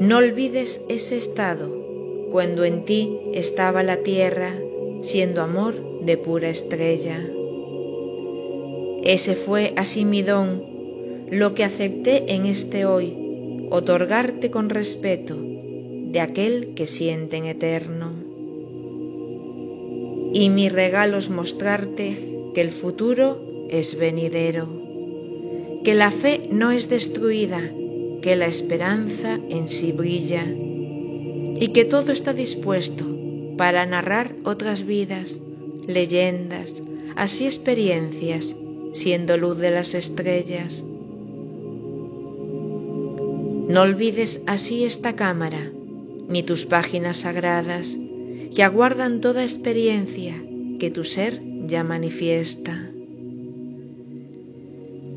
No 0.00 0.18
olvides 0.18 0.84
ese 0.90 1.16
estado, 1.16 1.74
cuando 2.32 2.64
en 2.66 2.84
ti 2.84 3.16
estaba 3.32 3.82
la 3.82 4.02
tierra, 4.02 4.52
siendo 5.00 5.40
amor 5.40 6.02
de 6.02 6.18
pura 6.18 6.50
estrella. 6.50 7.18
Ese 9.04 9.36
fue 9.36 9.72
así 9.76 10.04
mi 10.04 10.20
don, 10.20 10.62
lo 11.30 11.54
que 11.54 11.64
acepté 11.64 12.34
en 12.34 12.44
este 12.44 12.84
hoy, 12.84 13.16
otorgarte 13.70 14.50
con 14.50 14.68
respeto, 14.68 15.49
de 16.12 16.20
aquel 16.20 16.74
que 16.74 16.86
siente 16.86 17.36
en 17.36 17.44
eterno. 17.44 18.12
Y 20.32 20.48
mi 20.48 20.68
regalo 20.68 21.18
es 21.18 21.30
mostrarte 21.30 22.50
que 22.54 22.60
el 22.60 22.72
futuro 22.72 23.66
es 23.68 23.96
venidero, 23.96 24.68
que 25.84 25.94
la 25.94 26.10
fe 26.10 26.48
no 26.50 26.72
es 26.72 26.88
destruida, 26.88 27.60
que 28.22 28.36
la 28.36 28.46
esperanza 28.46 29.40
en 29.48 29.68
sí 29.68 29.92
brilla 29.92 30.44
y 30.46 31.68
que 31.68 31.84
todo 31.84 32.12
está 32.12 32.32
dispuesto 32.32 33.04
para 33.56 33.86
narrar 33.86 34.34
otras 34.44 34.84
vidas, 34.84 35.40
leyendas, 35.86 36.82
así 37.16 37.46
experiencias, 37.46 38.56
siendo 38.92 39.36
luz 39.36 39.58
de 39.58 39.70
las 39.70 39.94
estrellas. 39.94 40.84
No 43.68 43.82
olvides 43.82 44.42
así 44.46 44.84
esta 44.84 45.14
cámara, 45.14 45.70
ni 46.30 46.42
tus 46.42 46.64
páginas 46.64 47.18
sagradas, 47.18 47.98
que 48.54 48.62
aguardan 48.62 49.20
toda 49.20 49.42
experiencia 49.42 50.34
que 50.78 50.90
tu 50.90 51.04
ser 51.04 51.42
ya 51.66 51.84
manifiesta. 51.84 52.90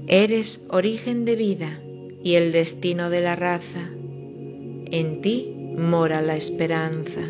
Eres 0.07 0.61
origen 0.69 1.23
de 1.25 1.35
vida 1.35 1.79
y 2.23 2.35
el 2.35 2.51
destino 2.51 3.09
de 3.09 3.21
la 3.21 3.35
raza. 3.35 3.89
En 4.91 5.21
ti 5.21 5.53
mora 5.77 6.21
la 6.21 6.35
esperanza. 6.35 7.21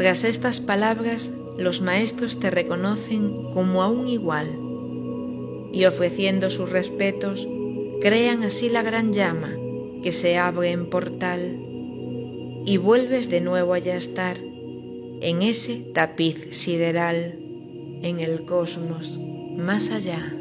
Tras 0.00 0.24
estas 0.24 0.62
palabras, 0.62 1.30
los 1.58 1.82
maestros 1.82 2.40
te 2.40 2.50
reconocen 2.50 3.52
como 3.52 3.82
a 3.82 3.88
un 3.88 4.08
igual 4.08 4.58
y 5.74 5.84
ofreciendo 5.84 6.48
sus 6.48 6.70
respetos, 6.70 7.46
crean 8.00 8.42
así 8.42 8.70
la 8.70 8.80
gran 8.80 9.12
llama 9.12 9.54
que 10.02 10.12
se 10.12 10.38
abre 10.38 10.70
en 10.70 10.88
portal 10.88 11.60
y 12.64 12.78
vuelves 12.78 13.28
de 13.28 13.42
nuevo 13.42 13.74
a 13.74 13.78
estar 13.78 14.38
en 14.38 15.42
ese 15.42 15.76
tapiz 15.92 16.48
sideral 16.56 17.38
en 18.00 18.20
el 18.20 18.46
cosmos 18.46 19.18
más 19.58 19.90
allá. 19.90 20.39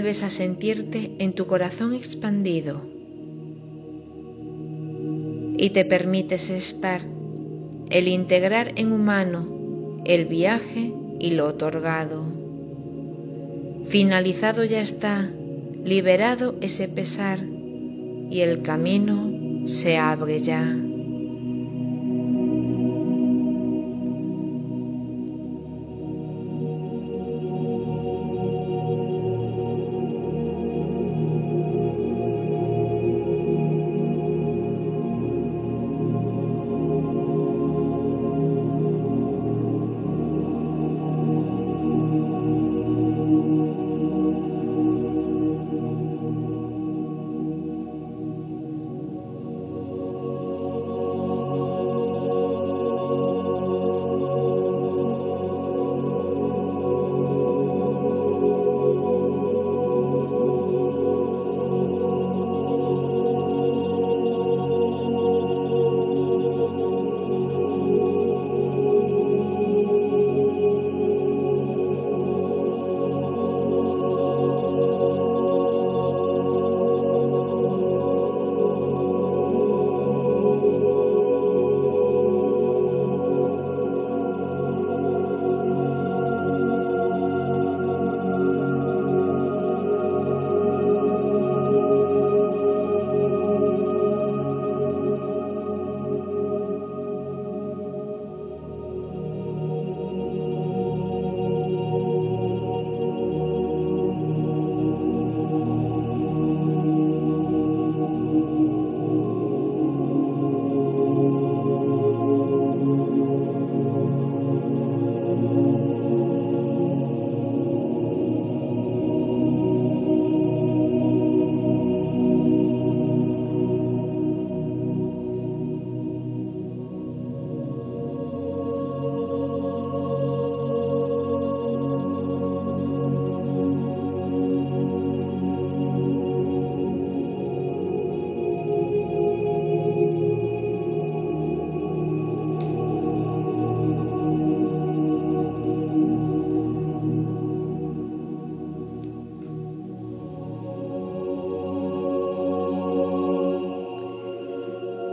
Vuelves 0.00 0.22
a 0.22 0.30
sentirte 0.30 1.10
en 1.18 1.34
tu 1.34 1.46
corazón 1.46 1.92
expandido 1.92 2.80
y 5.58 5.68
te 5.74 5.84
permites 5.84 6.48
estar, 6.48 7.02
el 7.90 8.08
integrar 8.08 8.72
en 8.76 8.92
humano 8.92 10.00
el 10.06 10.24
viaje 10.24 10.94
y 11.18 11.32
lo 11.32 11.48
otorgado. 11.48 12.24
Finalizado 13.88 14.64
ya 14.64 14.80
está, 14.80 15.30
liberado 15.84 16.56
ese 16.62 16.88
pesar 16.88 17.40
y 17.44 18.40
el 18.40 18.62
camino 18.62 19.68
se 19.68 19.98
abre 19.98 20.38
ya. 20.38 20.79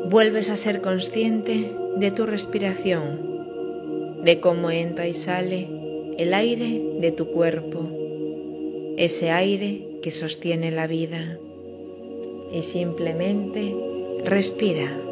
Vuelves 0.10 0.50
a 0.50 0.58
ser 0.58 0.82
consciente 0.82 1.76
de 1.98 2.12
tu 2.12 2.26
respiración, 2.26 4.22
de 4.24 4.40
cómo 4.40 4.72
entra 4.72 5.08
y 5.08 5.14
sale 5.14 5.68
el 6.18 6.34
aire 6.34 6.82
de 7.00 7.12
tu 7.12 7.28
cuerpo, 7.28 7.86
ese 8.98 9.32
aire 9.32 10.00
que 10.02 10.12
sostiene 10.12 10.72
la 10.72 10.88
vida, 10.88 11.40
y 12.54 12.64
simplemente 12.64 13.76
respira. 14.24 15.07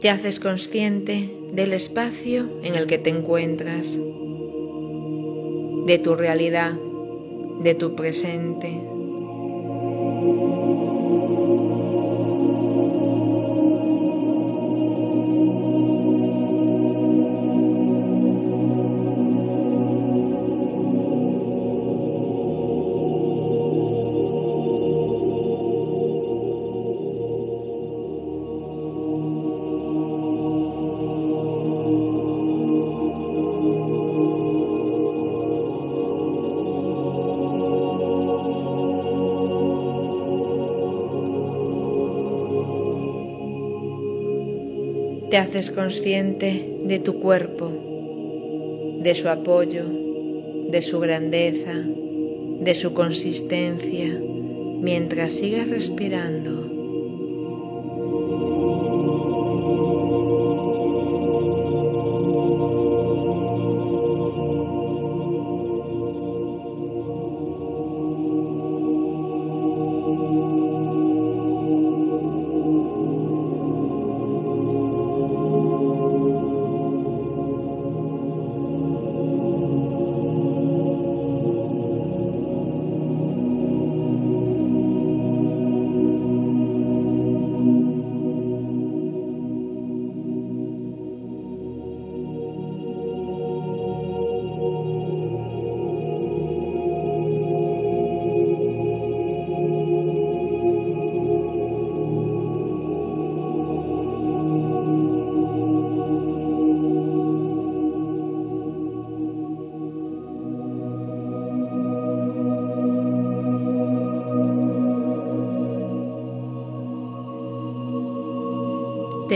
Te 0.00 0.10
haces 0.10 0.38
consciente 0.38 1.28
del 1.52 1.72
espacio 1.72 2.48
en 2.62 2.76
el 2.76 2.86
que 2.86 2.98
te 2.98 3.10
encuentras, 3.10 3.98
de 5.86 5.98
tu 5.98 6.14
realidad, 6.14 6.78
de 7.62 7.74
tu 7.74 7.96
presente. 7.96 8.80
Haces 45.38 45.70
consciente 45.70 46.78
de 46.84 46.98
tu 46.98 47.20
cuerpo, 47.20 47.70
de 49.02 49.14
su 49.14 49.28
apoyo, 49.28 49.84
de 50.68 50.82
su 50.82 51.00
grandeza, 51.00 51.74
de 51.74 52.74
su 52.74 52.92
consistencia, 52.92 54.20
mientras 54.80 55.32
sigas 55.32 55.68
respirando. 55.68 56.77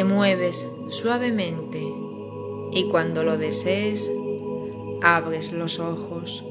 Mueves 0.04 0.66
suavemente 0.88 1.82
y 2.72 2.88
cuando 2.90 3.22
lo 3.22 3.38
desees 3.38 4.10
abres 5.02 5.52
los 5.52 5.78
ojos. 5.78 6.44